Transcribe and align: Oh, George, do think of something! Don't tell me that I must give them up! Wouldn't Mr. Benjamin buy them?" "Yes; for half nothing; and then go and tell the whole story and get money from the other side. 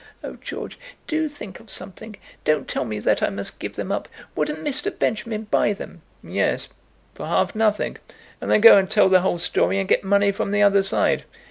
Oh, 0.23 0.35
George, 0.41 0.79
do 1.05 1.27
think 1.27 1.59
of 1.59 1.69
something! 1.69 2.15
Don't 2.43 2.67
tell 2.67 2.85
me 2.85 2.97
that 2.97 3.21
I 3.21 3.29
must 3.29 3.59
give 3.59 3.75
them 3.75 3.91
up! 3.91 4.09
Wouldn't 4.35 4.63
Mr. 4.65 4.89
Benjamin 4.97 5.43
buy 5.43 5.73
them?" 5.73 6.01
"Yes; 6.23 6.69
for 7.13 7.27
half 7.27 7.53
nothing; 7.53 7.97
and 8.41 8.49
then 8.49 8.61
go 8.61 8.79
and 8.79 8.89
tell 8.89 9.09
the 9.09 9.21
whole 9.21 9.37
story 9.37 9.77
and 9.77 9.87
get 9.87 10.03
money 10.03 10.31
from 10.31 10.49
the 10.49 10.63
other 10.63 10.81
side. 10.81 11.25